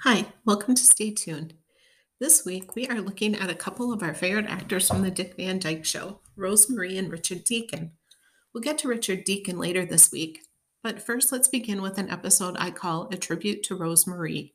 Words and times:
Hi, 0.00 0.26
welcome 0.44 0.74
to 0.74 0.84
Stay 0.84 1.10
Tuned. 1.10 1.54
This 2.20 2.44
week 2.44 2.76
we 2.76 2.86
are 2.86 3.00
looking 3.00 3.34
at 3.34 3.48
a 3.48 3.54
couple 3.54 3.94
of 3.94 4.02
our 4.02 4.12
favorite 4.12 4.44
actors 4.44 4.86
from 4.86 5.00
the 5.00 5.10
Dick 5.10 5.36
Van 5.38 5.58
Dyke 5.58 5.86
Show, 5.86 6.20
Rosemarie 6.36 6.98
and 6.98 7.10
Richard 7.10 7.44
Deacon. 7.44 7.92
We'll 8.52 8.62
get 8.62 8.76
to 8.78 8.88
Richard 8.88 9.24
Deacon 9.24 9.58
later 9.58 9.86
this 9.86 10.12
week, 10.12 10.42
but 10.82 11.00
first 11.00 11.32
let's 11.32 11.48
begin 11.48 11.80
with 11.80 11.96
an 11.96 12.10
episode 12.10 12.56
I 12.58 12.72
call 12.72 13.08
A 13.10 13.16
Tribute 13.16 13.62
to 13.64 13.76
Rosemarie. 13.76 14.52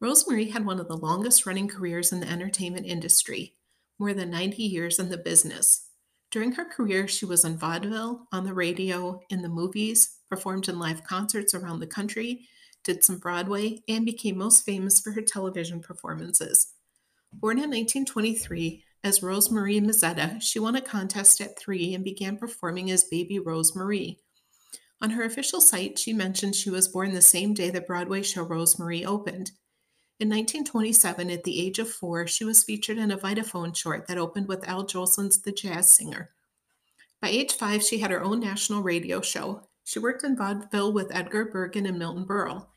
Rosemarie 0.00 0.52
had 0.52 0.66
one 0.66 0.78
of 0.78 0.88
the 0.88 0.96
longest 0.96 1.46
running 1.46 1.66
careers 1.66 2.12
in 2.12 2.20
the 2.20 2.30
entertainment 2.30 2.84
industry, 2.84 3.54
more 3.98 4.12
than 4.12 4.30
90 4.30 4.62
years 4.62 4.98
in 4.98 5.08
the 5.08 5.16
business. 5.16 5.88
During 6.30 6.52
her 6.52 6.66
career, 6.66 7.08
she 7.08 7.24
was 7.24 7.46
on 7.46 7.56
vaudeville, 7.56 8.28
on 8.30 8.44
the 8.44 8.54
radio, 8.54 9.20
in 9.30 9.40
the 9.40 9.48
movies, 9.48 10.18
performed 10.28 10.68
in 10.68 10.78
live 10.78 11.02
concerts 11.02 11.54
around 11.54 11.80
the 11.80 11.86
country, 11.86 12.46
did 12.84 13.02
some 13.02 13.18
Broadway, 13.18 13.82
and 13.88 14.04
became 14.04 14.38
most 14.38 14.64
famous 14.64 15.00
for 15.00 15.12
her 15.12 15.22
television 15.22 15.80
performances. 15.80 16.74
Born 17.32 17.58
in 17.58 17.70
1923 17.70 18.84
as 19.02 19.22
Rose 19.22 19.50
Marie 19.50 19.80
Mazzetta, 19.80 20.40
she 20.40 20.58
won 20.58 20.76
a 20.76 20.80
contest 20.80 21.40
at 21.40 21.58
three 21.58 21.94
and 21.94 22.04
began 22.04 22.36
performing 22.36 22.90
as 22.90 23.04
baby 23.04 23.38
Rose 23.38 23.74
Marie. 23.74 24.20
On 25.02 25.10
her 25.10 25.24
official 25.24 25.60
site, 25.60 25.98
she 25.98 26.12
mentioned 26.12 26.54
she 26.54 26.70
was 26.70 26.88
born 26.88 27.12
the 27.12 27.20
same 27.20 27.52
day 27.52 27.68
the 27.68 27.80
Broadway 27.80 28.22
show 28.22 28.42
Rose 28.42 28.78
Marie 28.78 29.04
opened. 29.04 29.50
In 30.20 30.28
1927, 30.28 31.30
at 31.30 31.44
the 31.44 31.60
age 31.60 31.78
of 31.78 31.90
four, 31.90 32.26
she 32.26 32.44
was 32.44 32.64
featured 32.64 32.96
in 32.96 33.10
a 33.10 33.18
Vitaphone 33.18 33.76
short 33.76 34.06
that 34.06 34.16
opened 34.16 34.48
with 34.48 34.66
Al 34.66 34.84
Jolson's 34.84 35.42
The 35.42 35.52
Jazz 35.52 35.90
Singer. 35.90 36.30
By 37.20 37.28
age 37.28 37.52
five, 37.52 37.82
she 37.82 37.98
had 37.98 38.12
her 38.12 38.22
own 38.22 38.40
national 38.40 38.82
radio 38.82 39.20
show. 39.20 39.68
She 39.82 39.98
worked 39.98 40.24
in 40.24 40.36
vaudeville 40.36 40.92
with 40.92 41.14
Edgar 41.14 41.46
Bergen 41.46 41.84
and 41.84 41.98
Milton 41.98 42.24
Berle. 42.24 42.68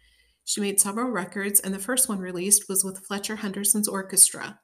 She 0.47 0.61
made 0.61 0.79
several 0.79 1.09
records, 1.09 1.59
and 1.59 1.73
the 1.73 1.77
first 1.77 2.07
one 2.07 2.19
released 2.19 2.69
was 2.69 2.81
with 2.81 3.05
Fletcher 3.05 3.35
Henderson's 3.35 3.89
orchestra. 3.89 4.61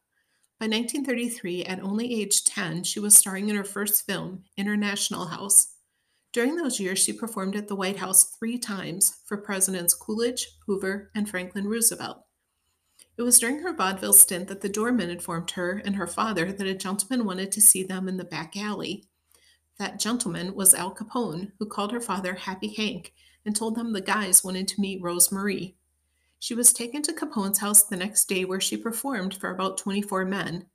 By 0.58 0.68
1933, 0.68 1.66
at 1.66 1.84
only 1.84 2.22
age 2.22 2.46
10, 2.46 2.86
she 2.86 3.02
was 3.02 3.18
starring 3.18 3.50
in 3.50 3.58
her 3.58 3.66
first 3.66 4.06
film, 4.06 4.46
International 4.56 5.26
House. 5.26 5.74
During 6.32 6.56
those 6.56 6.80
years, 6.80 7.00
she 7.00 7.12
performed 7.12 7.58
at 7.58 7.68
the 7.68 7.76
White 7.76 7.98
House 7.98 8.34
three 8.40 8.58
times 8.58 9.18
for 9.26 9.36
Presidents 9.36 9.94
Coolidge, 9.94 10.48
Hoover, 10.66 11.12
and 11.14 11.30
Franklin 11.30 11.68
Roosevelt. 11.68 12.24
It 13.18 13.24
was 13.24 13.38
during 13.38 13.60
her 13.60 13.76
vaudeville 13.76 14.14
stint 14.14 14.48
that 14.48 14.62
the 14.62 14.70
doorman 14.70 15.10
informed 15.10 15.52
her 15.52 15.82
and 15.84 15.98
her 15.98 16.08
father 16.08 16.54
that 16.54 16.66
a 16.66 16.74
gentleman 16.74 17.26
wanted 17.26 17.52
to 17.52 17.62
see 17.62 17.84
them 17.84 18.08
in 18.08 18.16
the 18.16 18.24
back 18.24 18.56
alley. 18.56 19.10
That 19.80 20.00
gentleman 20.00 20.56
was 20.56 20.74
Al 20.74 20.96
Capone, 20.96 21.52
who 21.60 21.66
called 21.66 21.92
her 21.92 22.00
father 22.00 22.36
Happy 22.36 22.74
Hank 22.74 23.14
and 23.46 23.56
told 23.56 23.76
them 23.76 23.94
the 23.94 24.02
guys 24.02 24.44
wanted 24.44 24.68
to 24.70 24.82
meet 24.82 25.02
Rosemarie. 25.02 25.76
She 26.44 26.56
was 26.56 26.74
taken 26.74 27.02
to 27.04 27.14
Capone's 27.14 27.60
house 27.60 27.84
the 27.84 27.96
next 27.96 28.26
day 28.26 28.44
where 28.44 28.60
she 28.60 28.76
performed 28.76 29.34
for 29.34 29.50
about 29.50 29.78
24 29.78 30.26
men. 30.26 30.66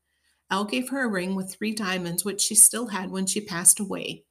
Al 0.51 0.65
gave 0.65 0.89
her 0.89 1.05
a 1.05 1.11
ring 1.11 1.35
with 1.35 1.53
three 1.53 1.75
diamonds, 1.75 2.25
which 2.25 2.41
she 2.41 2.55
still 2.55 2.87
had 2.87 3.11
when 3.11 3.27
she 3.27 3.43
passed 3.43 3.79
away. 3.79 4.25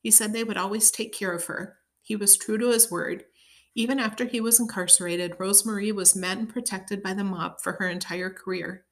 He 0.00 0.10
said 0.10 0.32
they 0.32 0.44
would 0.44 0.56
always 0.56 0.90
take 0.90 1.12
care 1.12 1.32
of 1.32 1.44
her. 1.44 1.76
He 2.00 2.16
was 2.16 2.38
true 2.38 2.56
to 2.56 2.70
his 2.70 2.90
word. 2.90 3.26
Even 3.74 3.98
after 3.98 4.24
he 4.24 4.40
was 4.40 4.58
incarcerated, 4.58 5.36
Rosemarie 5.36 5.94
was 5.94 6.16
met 6.16 6.38
and 6.38 6.48
protected 6.48 7.02
by 7.02 7.12
the 7.12 7.22
mob 7.22 7.60
for 7.60 7.72
her 7.74 7.86
entire 7.86 8.30
career. 8.30 8.86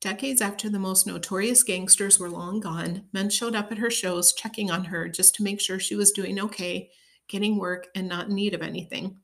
Decades 0.00 0.40
after 0.40 0.68
the 0.68 0.78
most 0.78 1.08
notorious 1.08 1.64
gangsters 1.64 2.20
were 2.20 2.30
long 2.30 2.60
gone, 2.60 3.06
men 3.12 3.28
showed 3.30 3.56
up 3.56 3.72
at 3.72 3.78
her 3.78 3.90
shows 3.90 4.32
checking 4.32 4.70
on 4.70 4.84
her 4.84 5.08
just 5.08 5.34
to 5.34 5.42
make 5.42 5.60
sure 5.60 5.80
she 5.80 5.96
was 5.96 6.12
doing 6.12 6.38
okay 6.38 6.92
getting 7.28 7.56
work, 7.56 7.88
and 7.94 8.08
not 8.08 8.28
in 8.28 8.34
need 8.34 8.54
of 8.54 8.62
anything. 8.62 9.16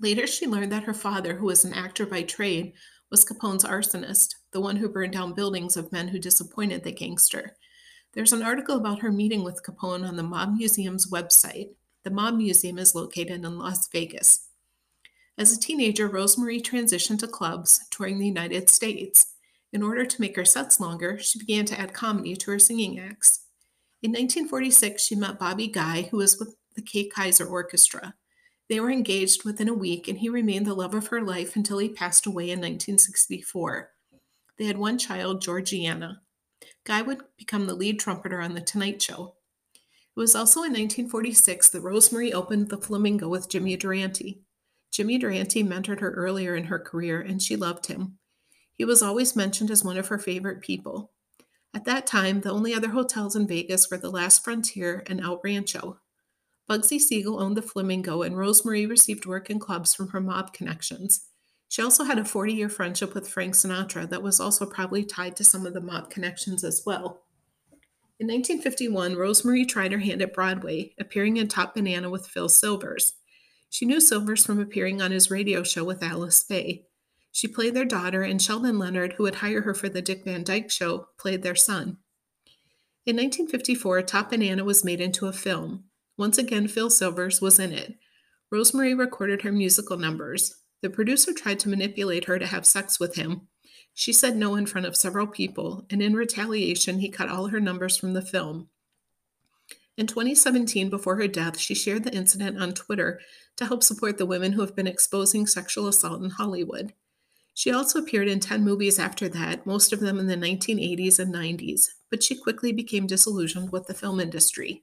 Later, 0.00 0.26
she 0.26 0.46
learned 0.46 0.72
that 0.72 0.84
her 0.84 0.94
father, 0.94 1.34
who 1.34 1.46
was 1.46 1.64
an 1.64 1.72
actor 1.72 2.06
by 2.06 2.22
trade, 2.22 2.72
was 3.10 3.24
Capone's 3.24 3.64
arsonist, 3.64 4.34
the 4.52 4.60
one 4.60 4.76
who 4.76 4.88
burned 4.88 5.12
down 5.12 5.32
buildings 5.32 5.76
of 5.76 5.92
men 5.92 6.08
who 6.08 6.18
disappointed 6.18 6.82
the 6.82 6.92
gangster. 6.92 7.56
There's 8.12 8.32
an 8.32 8.42
article 8.42 8.76
about 8.76 9.00
her 9.00 9.12
meeting 9.12 9.44
with 9.44 9.62
Capone 9.62 10.06
on 10.06 10.16
the 10.16 10.22
Mob 10.22 10.56
Museum's 10.56 11.10
website. 11.10 11.70
The 12.02 12.10
Mob 12.10 12.36
Museum 12.36 12.78
is 12.78 12.94
located 12.94 13.44
in 13.44 13.58
Las 13.58 13.88
Vegas. 13.88 14.48
As 15.38 15.52
a 15.52 15.60
teenager, 15.60 16.08
Rosemary 16.08 16.60
transitioned 16.60 17.18
to 17.18 17.26
clubs, 17.26 17.86
touring 17.90 18.18
the 18.18 18.26
United 18.26 18.70
States. 18.70 19.34
In 19.72 19.82
order 19.82 20.06
to 20.06 20.20
make 20.20 20.34
her 20.36 20.44
sets 20.44 20.80
longer, 20.80 21.18
she 21.18 21.38
began 21.38 21.66
to 21.66 21.78
add 21.78 21.92
comedy 21.92 22.34
to 22.36 22.50
her 22.52 22.58
singing 22.58 22.98
acts. 22.98 23.40
In 24.02 24.12
1946, 24.12 25.02
she 25.02 25.14
met 25.14 25.38
Bobby 25.38 25.68
Guy, 25.68 26.08
who 26.10 26.16
was 26.16 26.38
with 26.38 26.56
the 26.74 26.82
Kay 26.82 27.10
Kyser 27.10 27.50
Orchestra. 27.50 28.14
They 28.68 28.80
were 28.80 28.90
engaged 28.90 29.44
within 29.44 29.68
a 29.68 29.74
week, 29.74 30.08
and 30.08 30.18
he 30.18 30.28
remained 30.28 30.66
the 30.66 30.74
love 30.74 30.94
of 30.94 31.08
her 31.08 31.22
life 31.22 31.54
until 31.54 31.78
he 31.78 31.88
passed 31.88 32.26
away 32.26 32.44
in 32.44 32.58
1964. 32.58 33.90
They 34.58 34.64
had 34.64 34.78
one 34.78 34.98
child, 34.98 35.40
Georgiana. 35.40 36.22
Guy 36.84 37.02
would 37.02 37.22
become 37.36 37.66
the 37.66 37.74
lead 37.74 38.00
trumpeter 38.00 38.40
on 38.40 38.54
The 38.54 38.60
Tonight 38.60 39.00
Show. 39.00 39.34
It 40.16 40.20
was 40.20 40.34
also 40.34 40.60
in 40.60 40.72
1946 40.72 41.68
that 41.68 41.80
Rosemary 41.82 42.32
opened 42.32 42.70
the 42.70 42.78
Flamingo 42.78 43.28
with 43.28 43.48
Jimmy 43.48 43.76
Durante. 43.76 44.40
Jimmy 44.90 45.18
Durante 45.18 45.62
mentored 45.62 46.00
her 46.00 46.12
earlier 46.12 46.56
in 46.56 46.64
her 46.64 46.78
career, 46.78 47.20
and 47.20 47.42
she 47.42 47.54
loved 47.54 47.86
him. 47.86 48.18
He 48.72 48.84
was 48.84 49.02
always 49.02 49.36
mentioned 49.36 49.70
as 49.70 49.84
one 49.84 49.98
of 49.98 50.08
her 50.08 50.18
favorite 50.18 50.62
people. 50.62 51.12
At 51.74 51.84
that 51.84 52.06
time, 52.06 52.40
the 52.40 52.50
only 52.50 52.74
other 52.74 52.88
hotels 52.88 53.36
in 53.36 53.46
Vegas 53.46 53.90
were 53.90 53.98
the 53.98 54.10
Last 54.10 54.42
Frontier 54.42 55.04
and 55.06 55.20
El 55.20 55.40
Rancho. 55.44 55.98
Bugsy 56.68 56.98
Siegel 56.98 57.40
owned 57.40 57.56
the 57.56 57.62
Flamingo, 57.62 58.22
and 58.22 58.36
Rosemarie 58.36 58.88
received 58.88 59.26
work 59.26 59.50
in 59.50 59.58
clubs 59.58 59.94
from 59.94 60.08
her 60.08 60.20
mob 60.20 60.52
connections. 60.52 61.28
She 61.68 61.82
also 61.82 62.04
had 62.04 62.18
a 62.18 62.24
40 62.24 62.52
year 62.52 62.68
friendship 62.68 63.14
with 63.14 63.28
Frank 63.28 63.54
Sinatra 63.54 64.08
that 64.08 64.22
was 64.22 64.40
also 64.40 64.66
probably 64.66 65.04
tied 65.04 65.36
to 65.36 65.44
some 65.44 65.66
of 65.66 65.74
the 65.74 65.80
mob 65.80 66.10
connections 66.10 66.64
as 66.64 66.82
well. 66.84 67.22
In 68.18 68.28
1951, 68.28 69.14
Rosemarie 69.14 69.68
tried 69.68 69.92
her 69.92 69.98
hand 69.98 70.22
at 70.22 70.32
Broadway, 70.32 70.94
appearing 70.98 71.36
in 71.36 71.48
Top 71.48 71.74
Banana 71.74 72.08
with 72.08 72.26
Phil 72.26 72.48
Silvers. 72.48 73.12
She 73.68 73.84
knew 73.84 74.00
Silvers 74.00 74.46
from 74.46 74.58
appearing 74.58 75.02
on 75.02 75.10
his 75.10 75.30
radio 75.30 75.62
show 75.62 75.84
with 75.84 76.02
Alice 76.02 76.42
Faye. 76.42 76.86
She 77.30 77.46
played 77.46 77.74
their 77.74 77.84
daughter, 77.84 78.22
and 78.22 78.40
Sheldon 78.40 78.78
Leonard, 78.78 79.14
who 79.14 79.24
would 79.24 79.36
hire 79.36 79.60
her 79.60 79.74
for 79.74 79.90
the 79.90 80.00
Dick 80.00 80.24
Van 80.24 80.42
Dyke 80.42 80.70
Show, 80.70 81.08
played 81.18 81.42
their 81.42 81.54
son. 81.54 81.98
In 83.04 83.16
1954, 83.16 84.02
Top 84.02 84.30
Banana 84.30 84.64
was 84.64 84.82
made 84.84 85.02
into 85.02 85.26
a 85.26 85.32
film. 85.32 85.84
Once 86.16 86.38
again, 86.38 86.66
Phil 86.68 86.90
Silvers 86.90 87.40
was 87.40 87.58
in 87.58 87.72
it. 87.72 87.94
Rosemary 88.50 88.94
recorded 88.94 89.42
her 89.42 89.52
musical 89.52 89.98
numbers. 89.98 90.56
The 90.82 90.90
producer 90.90 91.32
tried 91.32 91.58
to 91.60 91.68
manipulate 91.68 92.24
her 92.26 92.38
to 92.38 92.46
have 92.46 92.64
sex 92.64 92.98
with 92.98 93.16
him. 93.16 93.48
She 93.92 94.12
said 94.12 94.36
no 94.36 94.54
in 94.54 94.66
front 94.66 94.86
of 94.86 94.96
several 94.96 95.26
people, 95.26 95.86
and 95.90 96.02
in 96.02 96.14
retaliation, 96.14 97.00
he 97.00 97.08
cut 97.08 97.28
all 97.28 97.48
her 97.48 97.60
numbers 97.60 97.96
from 97.96 98.12
the 98.12 98.22
film. 98.22 98.68
In 99.96 100.06
2017, 100.06 100.90
before 100.90 101.16
her 101.16 101.26
death, 101.26 101.58
she 101.58 101.74
shared 101.74 102.04
the 102.04 102.14
incident 102.14 102.60
on 102.60 102.74
Twitter 102.74 103.20
to 103.56 103.64
help 103.66 103.82
support 103.82 104.18
the 104.18 104.26
women 104.26 104.52
who 104.52 104.60
have 104.60 104.76
been 104.76 104.86
exposing 104.86 105.46
sexual 105.46 105.88
assault 105.88 106.22
in 106.22 106.30
Hollywood. 106.30 106.92
She 107.54 107.72
also 107.72 107.98
appeared 107.98 108.28
in 108.28 108.38
10 108.38 108.62
movies 108.62 108.98
after 108.98 109.30
that, 109.30 109.64
most 109.64 109.94
of 109.94 110.00
them 110.00 110.18
in 110.18 110.26
the 110.26 110.36
1980s 110.36 111.18
and 111.18 111.34
90s, 111.34 111.86
but 112.10 112.22
she 112.22 112.34
quickly 112.34 112.70
became 112.70 113.06
disillusioned 113.06 113.72
with 113.72 113.86
the 113.86 113.94
film 113.94 114.20
industry. 114.20 114.82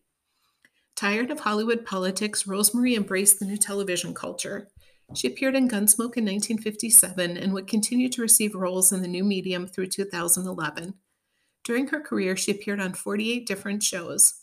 Tired 0.95 1.31
of 1.31 1.39
Hollywood 1.39 1.85
politics, 1.85 2.45
Rosemary 2.45 2.95
embraced 2.95 3.39
the 3.39 3.45
new 3.45 3.57
television 3.57 4.13
culture. 4.13 4.67
She 5.15 5.27
appeared 5.27 5.55
in 5.55 5.67
Gunsmoke 5.67 6.17
in 6.17 6.25
1957 6.25 7.35
and 7.37 7.53
would 7.53 7.67
continue 7.67 8.09
to 8.09 8.21
receive 8.21 8.55
roles 8.55 8.91
in 8.91 9.01
the 9.01 9.07
new 9.07 9.23
medium 9.23 9.67
through 9.67 9.87
2011. 9.87 10.93
During 11.63 11.87
her 11.87 11.99
career, 11.99 12.35
she 12.35 12.51
appeared 12.51 12.79
on 12.79 12.93
48 12.93 13.47
different 13.47 13.81
shows. 13.81 14.41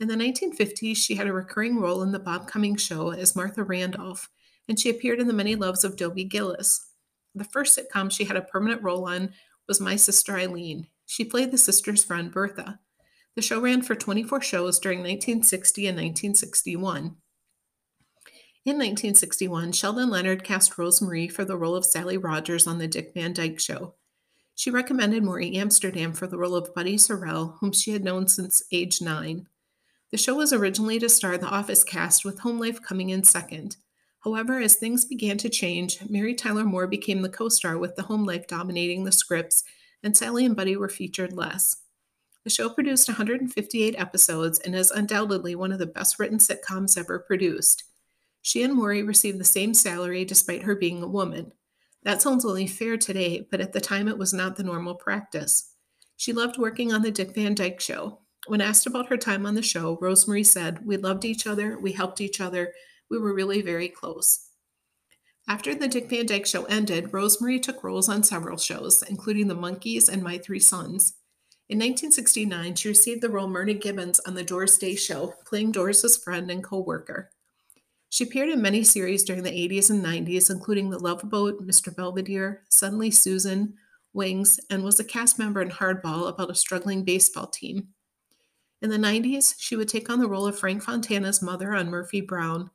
In 0.00 0.08
the 0.08 0.14
1950s, 0.14 0.96
she 0.96 1.16
had 1.16 1.26
a 1.26 1.32
recurring 1.32 1.78
role 1.78 2.02
in 2.02 2.12
The 2.12 2.18
Bob 2.18 2.48
Cummings 2.48 2.82
Show 2.82 3.10
as 3.10 3.36
Martha 3.36 3.62
Randolph, 3.62 4.28
and 4.68 4.78
she 4.78 4.90
appeared 4.90 5.20
in 5.20 5.26
The 5.26 5.32
Many 5.32 5.54
Loves 5.54 5.84
of 5.84 5.96
Dobie 5.96 6.24
Gillis. 6.24 6.90
The 7.34 7.44
first 7.44 7.78
sitcom 7.78 8.10
she 8.10 8.24
had 8.24 8.36
a 8.36 8.42
permanent 8.42 8.82
role 8.82 9.06
on 9.06 9.34
was 9.68 9.80
My 9.80 9.96
Sister 9.96 10.36
Eileen. 10.36 10.88
She 11.06 11.24
played 11.24 11.50
the 11.50 11.58
sister's 11.58 12.02
friend 12.02 12.32
Bertha. 12.32 12.80
The 13.36 13.42
show 13.42 13.60
ran 13.60 13.82
for 13.82 13.94
24 13.94 14.42
shows 14.42 14.78
during 14.78 14.98
1960 14.98 15.86
and 15.88 15.96
1961. 15.96 17.16
In 18.66 18.76
1961, 18.76 19.72
Sheldon 19.72 20.08
Leonard 20.08 20.44
cast 20.44 20.76
Rosemarie 20.76 21.30
for 21.30 21.44
the 21.44 21.56
role 21.56 21.74
of 21.74 21.84
Sally 21.84 22.16
Rogers 22.16 22.66
on 22.66 22.78
The 22.78 22.86
Dick 22.86 23.12
Van 23.12 23.32
Dyke 23.32 23.60
Show. 23.60 23.94
She 24.54 24.70
recommended 24.70 25.24
Morey 25.24 25.56
Amsterdam 25.56 26.12
for 26.12 26.28
the 26.28 26.38
role 26.38 26.54
of 26.54 26.74
Buddy 26.74 26.96
Sorrell, 26.96 27.58
whom 27.58 27.72
she 27.72 27.90
had 27.90 28.04
known 28.04 28.28
since 28.28 28.62
age 28.70 29.02
nine. 29.02 29.48
The 30.12 30.16
show 30.16 30.36
was 30.36 30.52
originally 30.52 31.00
to 31.00 31.08
star 31.08 31.36
the 31.36 31.46
Office 31.46 31.82
cast, 31.82 32.24
with 32.24 32.38
Home 32.38 32.60
Life 32.60 32.80
coming 32.80 33.10
in 33.10 33.24
second. 33.24 33.76
However, 34.20 34.60
as 34.60 34.76
things 34.76 35.04
began 35.04 35.36
to 35.38 35.48
change, 35.50 35.98
Mary 36.08 36.34
Tyler 36.34 36.64
Moore 36.64 36.86
became 36.86 37.20
the 37.20 37.28
co 37.28 37.48
star, 37.48 37.76
with 37.76 37.96
the 37.96 38.04
Home 38.04 38.24
Life 38.24 38.46
dominating 38.46 39.04
the 39.04 39.12
scripts, 39.12 39.64
and 40.04 40.16
Sally 40.16 40.46
and 40.46 40.54
Buddy 40.54 40.76
were 40.76 40.88
featured 40.88 41.32
less. 41.32 41.83
The 42.44 42.50
show 42.50 42.68
produced 42.68 43.08
158 43.08 43.94
episodes 43.98 44.58
and 44.58 44.74
is 44.74 44.90
undoubtedly 44.90 45.54
one 45.54 45.72
of 45.72 45.78
the 45.78 45.86
best 45.86 46.18
written 46.18 46.38
sitcoms 46.38 46.98
ever 46.98 47.18
produced. 47.18 47.84
She 48.42 48.62
and 48.62 48.74
Morey 48.74 49.02
received 49.02 49.40
the 49.40 49.44
same 49.44 49.72
salary 49.72 50.26
despite 50.26 50.64
her 50.64 50.76
being 50.76 51.02
a 51.02 51.08
woman. 51.08 51.52
That 52.02 52.20
sounds 52.20 52.44
only 52.44 52.66
fair 52.66 52.98
today, 52.98 53.48
but 53.50 53.62
at 53.62 53.72
the 53.72 53.80
time 53.80 54.08
it 54.08 54.18
was 54.18 54.34
not 54.34 54.56
the 54.56 54.62
normal 54.62 54.94
practice. 54.94 55.72
She 56.18 56.34
loved 56.34 56.58
working 56.58 56.92
on 56.92 57.00
the 57.00 57.10
Dick 57.10 57.34
Van 57.34 57.54
Dyke 57.54 57.80
Show. 57.80 58.18
When 58.46 58.60
asked 58.60 58.86
about 58.86 59.08
her 59.08 59.16
time 59.16 59.46
on 59.46 59.54
the 59.54 59.62
show, 59.62 59.96
Rosemary 60.02 60.44
said, 60.44 60.84
We 60.84 60.98
loved 60.98 61.24
each 61.24 61.46
other, 61.46 61.78
we 61.78 61.92
helped 61.92 62.20
each 62.20 62.42
other, 62.42 62.74
we 63.08 63.18
were 63.18 63.32
really 63.32 63.62
very 63.62 63.88
close. 63.88 64.50
After 65.48 65.74
the 65.74 65.88
Dick 65.88 66.10
Van 66.10 66.26
Dyke 66.26 66.46
Show 66.46 66.64
ended, 66.64 67.14
Rosemary 67.14 67.58
took 67.58 67.82
roles 67.82 68.10
on 68.10 68.22
several 68.22 68.58
shows, 68.58 69.02
including 69.02 69.48
The 69.48 69.56
Monkees 69.56 70.10
and 70.10 70.22
My 70.22 70.36
Three 70.36 70.60
Sons. 70.60 71.14
In 71.70 71.78
1969, 71.78 72.74
she 72.74 72.88
received 72.88 73.22
the 73.22 73.30
role 73.30 73.48
Myrna 73.48 73.72
Gibbons 73.72 74.20
on 74.20 74.34
the 74.34 74.44
Doris 74.44 74.76
Day 74.76 74.94
Show, 74.94 75.34
playing 75.46 75.72
Doris's 75.72 76.18
friend 76.18 76.50
and 76.50 76.62
co 76.62 76.80
worker. 76.80 77.30
She 78.10 78.24
appeared 78.24 78.50
in 78.50 78.60
many 78.60 78.84
series 78.84 79.24
during 79.24 79.42
the 79.42 79.50
80s 79.50 79.88
and 79.88 80.04
90s, 80.04 80.50
including 80.50 80.90
The 80.90 80.98
Love 80.98 81.22
Boat, 81.24 81.66
Mr. 81.66 81.94
Belvedere, 81.94 82.62
Suddenly 82.68 83.10
Susan, 83.10 83.74
Wings, 84.12 84.60
and 84.68 84.84
was 84.84 85.00
a 85.00 85.04
cast 85.04 85.38
member 85.38 85.62
in 85.62 85.70
Hardball 85.70 86.28
about 86.28 86.50
a 86.50 86.54
struggling 86.54 87.02
baseball 87.02 87.46
team. 87.46 87.88
In 88.82 88.90
the 88.90 88.98
90s, 88.98 89.54
she 89.58 89.74
would 89.74 89.88
take 89.88 90.10
on 90.10 90.20
the 90.20 90.28
role 90.28 90.46
of 90.46 90.58
Frank 90.58 90.82
Fontana's 90.82 91.40
mother 91.40 91.74
on 91.74 91.88
Murphy 91.90 92.20
Brown, 92.20 92.70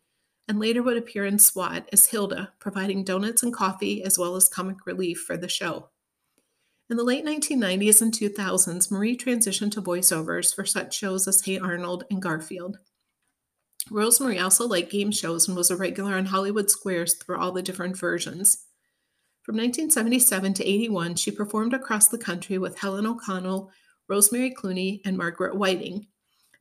and 0.47 0.59
later 0.59 0.81
would 0.81 0.97
appear 0.97 1.25
in 1.25 1.37
SWAT 1.37 1.87
as 1.93 2.07
Hilda, 2.07 2.53
providing 2.59 3.03
donuts 3.03 3.43
and 3.43 3.53
coffee 3.53 4.03
as 4.03 4.17
well 4.17 4.35
as 4.35 4.49
comic 4.49 4.87
relief 4.87 5.19
for 5.19 5.37
the 5.37 5.47
show. 5.47 5.89
In 6.89 6.97
the 6.97 7.03
late 7.03 7.23
1990s 7.23 8.01
and 8.01 8.11
2000s, 8.11 8.89
Marie 8.89 9.15
transitioned 9.15 9.71
to 9.73 9.81
voiceovers 9.81 10.55
for 10.55 10.65
such 10.65 10.97
shows 10.97 11.27
as 11.27 11.41
Hey 11.41 11.59
Arnold 11.59 12.05
and 12.09 12.19
Garfield. 12.19 12.79
Rosemarie 13.91 14.41
also 14.41 14.67
liked 14.67 14.91
game 14.91 15.11
shows 15.11 15.47
and 15.47 15.55
was 15.55 15.69
a 15.69 15.77
regular 15.77 16.15
on 16.15 16.25
Hollywood 16.25 16.71
Squares 16.71 17.13
through 17.13 17.37
all 17.37 17.51
the 17.51 17.61
different 17.61 17.95
versions. 17.95 18.65
From 19.43 19.55
1977 19.55 20.55
to 20.55 20.67
81, 20.67 21.15
she 21.15 21.29
performed 21.29 21.75
across 21.75 22.07
the 22.07 22.17
country 22.17 22.57
with 22.57 22.79
Helen 22.79 23.05
O'Connell, 23.05 23.71
Rosemary 24.07 24.51
Clooney, 24.51 25.01
and 25.05 25.15
Margaret 25.15 25.55
Whiting. 25.55 26.07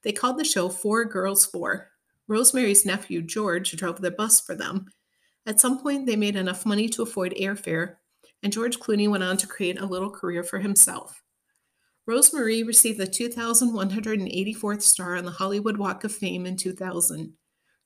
They 0.02 0.12
called 0.12 0.38
the 0.38 0.44
show 0.44 0.68
Four 0.68 1.06
Girls 1.06 1.46
Four. 1.46 1.88
Rosemary's 2.28 2.84
nephew, 2.84 3.22
George, 3.22 3.72
drove 3.72 4.02
the 4.02 4.10
bus 4.10 4.42
for 4.42 4.54
them. 4.54 4.88
At 5.46 5.58
some 5.58 5.80
point, 5.80 6.04
they 6.04 6.16
made 6.16 6.36
enough 6.36 6.66
money 6.66 6.90
to 6.90 7.02
afford 7.02 7.34
airfare, 7.34 7.96
and 8.42 8.52
George 8.52 8.78
Clooney 8.78 9.08
went 9.08 9.24
on 9.24 9.36
to 9.38 9.46
create 9.46 9.80
a 9.80 9.86
little 9.86 10.10
career 10.10 10.42
for 10.42 10.58
himself. 10.58 11.22
Rosemarie 12.08 12.66
received 12.66 12.98
the 12.98 13.06
2,184th 13.06 14.82
star 14.82 15.16
on 15.16 15.24
the 15.24 15.30
Hollywood 15.30 15.76
Walk 15.76 16.04
of 16.04 16.14
Fame 16.14 16.46
in 16.46 16.56
2000. 16.56 17.34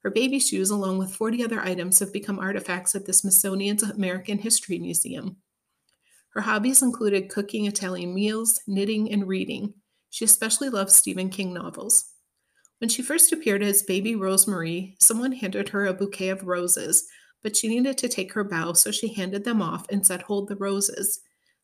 Her 0.02 0.10
baby 0.10 0.38
shoes, 0.38 0.70
along 0.70 0.98
with 0.98 1.14
40 1.14 1.44
other 1.44 1.60
items, 1.60 1.98
have 1.98 2.12
become 2.12 2.38
artifacts 2.38 2.94
at 2.94 3.04
the 3.06 3.12
Smithsonian's 3.12 3.82
American 3.82 4.38
History 4.38 4.78
Museum. 4.78 5.36
Her 6.30 6.40
hobbies 6.40 6.82
included 6.82 7.28
cooking 7.28 7.66
Italian 7.66 8.14
meals, 8.14 8.60
knitting, 8.66 9.12
and 9.12 9.28
reading. 9.28 9.74
She 10.10 10.24
especially 10.24 10.68
loved 10.68 10.90
Stephen 10.90 11.28
King 11.28 11.52
novels. 11.52 12.12
When 12.78 12.88
she 12.88 13.02
first 13.02 13.32
appeared 13.32 13.62
as 13.62 13.82
baby 13.82 14.14
Rosemarie, 14.14 14.96
someone 15.00 15.32
handed 15.32 15.68
her 15.68 15.86
a 15.86 15.94
bouquet 15.94 16.30
of 16.30 16.44
roses, 16.44 17.06
but 17.42 17.56
she 17.56 17.68
needed 17.68 17.98
to 17.98 18.08
take 18.08 18.32
her 18.32 18.44
bow, 18.44 18.72
so 18.72 18.90
she 18.90 19.12
handed 19.12 19.44
them 19.44 19.60
off 19.60 19.86
and 19.90 20.06
said, 20.06 20.22
Hold 20.22 20.48
the 20.48 20.56
roses. 20.56 21.20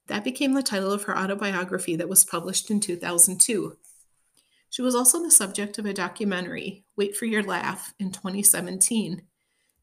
That 0.09 0.25
became 0.25 0.55
the 0.55 0.63
title 0.63 0.91
of 0.91 1.05
her 1.05 1.17
autobiography 1.17 1.95
that 1.97 2.09
was 2.09 2.25
published 2.25 2.71
in 2.71 2.81
2002. 2.81 3.77
She 4.71 4.83
was 4.83 4.95
also 4.95 5.23
the 5.23 5.31
subject 5.31 5.79
of 5.79 5.87
a 5.87 5.95
documentary, 5.95 6.85
Wait 6.97 7.17
for 7.17 7.27
Your 7.27 7.43
Laugh, 7.43 7.95
in 7.99 8.11
2017. 8.11 9.23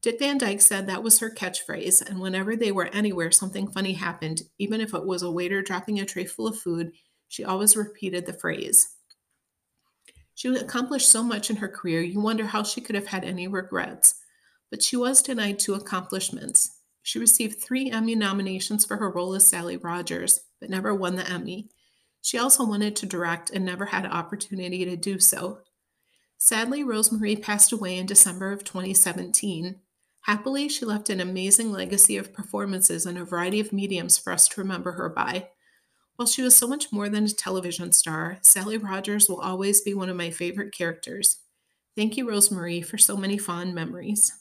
Dick 0.02 0.18
Van 0.18 0.38
Dyke 0.38 0.60
said 0.60 0.86
that 0.86 1.02
was 1.02 1.18
her 1.18 1.30
catchphrase, 1.30 2.08
and 2.08 2.20
whenever 2.20 2.54
they 2.54 2.70
were 2.70 2.88
anywhere 2.92 3.32
something 3.32 3.66
funny 3.66 3.94
happened, 3.94 4.42
even 4.58 4.80
if 4.80 4.94
it 4.94 5.06
was 5.06 5.22
a 5.22 5.30
waiter 5.30 5.62
dropping 5.62 5.98
a 5.98 6.04
tray 6.04 6.24
full 6.24 6.46
of 6.46 6.58
food, 6.58 6.92
she 7.28 7.44
always 7.44 7.76
repeated 7.76 8.26
the 8.26 8.32
phrase. 8.32 8.94
She 10.34 10.48
accomplished 10.48 11.08
so 11.08 11.22
much 11.22 11.50
in 11.50 11.56
her 11.56 11.68
career, 11.68 12.02
you 12.02 12.20
wonder 12.20 12.46
how 12.46 12.62
she 12.62 12.80
could 12.80 12.94
have 12.94 13.06
had 13.06 13.24
any 13.24 13.48
regrets 13.48 14.16
but 14.70 14.82
she 14.82 14.96
was 14.96 15.22
denied 15.22 15.58
two 15.58 15.74
accomplishments. 15.74 16.78
She 17.02 17.18
received 17.18 17.60
three 17.60 17.90
Emmy 17.90 18.14
nominations 18.14 18.84
for 18.84 18.96
her 18.96 19.10
role 19.10 19.34
as 19.34 19.46
Sally 19.46 19.76
Rogers, 19.76 20.40
but 20.60 20.70
never 20.70 20.94
won 20.94 21.16
the 21.16 21.28
Emmy. 21.28 21.68
She 22.20 22.38
also 22.38 22.64
wanted 22.64 22.96
to 22.96 23.06
direct 23.06 23.50
and 23.50 23.64
never 23.64 23.86
had 23.86 24.04
an 24.04 24.10
opportunity 24.10 24.84
to 24.84 24.96
do 24.96 25.20
so. 25.20 25.58
Sadly, 26.38 26.82
Rosemarie 26.82 27.40
passed 27.40 27.72
away 27.72 27.96
in 27.96 28.06
December 28.06 28.50
of 28.50 28.64
2017. 28.64 29.76
Happily, 30.22 30.68
she 30.68 30.84
left 30.84 31.08
an 31.08 31.20
amazing 31.20 31.70
legacy 31.70 32.16
of 32.16 32.34
performances 32.34 33.06
in 33.06 33.16
a 33.16 33.24
variety 33.24 33.60
of 33.60 33.72
mediums 33.72 34.18
for 34.18 34.32
us 34.32 34.48
to 34.48 34.60
remember 34.60 34.92
her 34.92 35.08
by. 35.08 35.50
While 36.16 36.26
she 36.26 36.42
was 36.42 36.56
so 36.56 36.66
much 36.66 36.90
more 36.90 37.08
than 37.08 37.24
a 37.24 37.28
television 37.28 37.92
star, 37.92 38.38
Sally 38.42 38.76
Rogers 38.76 39.28
will 39.28 39.40
always 39.40 39.80
be 39.82 39.94
one 39.94 40.08
of 40.08 40.16
my 40.16 40.30
favorite 40.30 40.74
characters. 40.74 41.42
Thank 41.94 42.16
you, 42.16 42.26
Rosemarie, 42.26 42.84
for 42.84 42.98
so 42.98 43.16
many 43.16 43.38
fond 43.38 43.74
memories. 43.74 44.32